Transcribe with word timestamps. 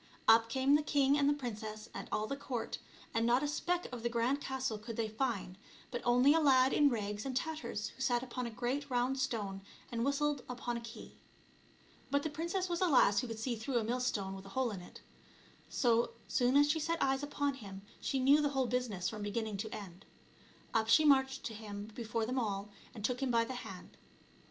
Up 0.27 0.49
came 0.49 0.73
the 0.73 0.81
king 0.81 1.15
and 1.15 1.29
the 1.29 1.33
princess 1.39 1.87
and 1.93 2.09
all 2.11 2.25
the 2.25 2.35
court, 2.35 2.79
and 3.13 3.23
not 3.23 3.43
a 3.43 3.47
speck 3.47 3.85
of 3.91 4.01
the 4.01 4.09
grand 4.09 4.41
castle 4.41 4.79
could 4.79 4.97
they 4.97 5.07
find, 5.07 5.59
but 5.91 6.01
only 6.03 6.33
a 6.33 6.39
lad 6.39 6.73
in 6.73 6.89
rags 6.89 7.23
and 7.23 7.37
tatters 7.37 7.89
who 7.89 8.01
sat 8.01 8.23
upon 8.23 8.47
a 8.47 8.49
great 8.49 8.89
round 8.89 9.19
stone 9.19 9.61
and 9.91 10.03
whistled 10.03 10.43
upon 10.49 10.75
a 10.75 10.81
key. 10.81 11.19
But 12.09 12.23
the 12.23 12.31
princess 12.31 12.67
was 12.67 12.81
a 12.81 12.87
lass 12.87 13.19
who 13.19 13.27
could 13.27 13.37
see 13.37 13.55
through 13.55 13.77
a 13.77 13.83
millstone 13.83 14.33
with 14.35 14.47
a 14.47 14.55
hole 14.57 14.71
in 14.71 14.81
it. 14.81 15.01
So 15.69 16.13
soon 16.27 16.57
as 16.57 16.67
she 16.71 16.79
set 16.79 16.99
eyes 17.03 17.21
upon 17.21 17.53
him 17.53 17.83
she 17.99 18.17
knew 18.19 18.41
the 18.41 18.49
whole 18.49 18.67
busi 18.67 18.89
ness 18.89 19.07
from 19.07 19.21
beginning 19.21 19.57
to 19.57 19.69
end. 19.71 20.05
Up 20.73 20.89
she 20.89 21.05
marched 21.05 21.43
to 21.43 21.53
him, 21.53 21.91
before 21.93 22.25
them 22.25 22.39
all, 22.39 22.69
and 22.95 23.05
took 23.05 23.21
him 23.21 23.29
by 23.29 23.43
the 23.45 23.53
hand. 23.53 23.97